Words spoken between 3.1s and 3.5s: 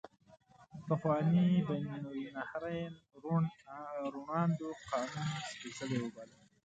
روڼ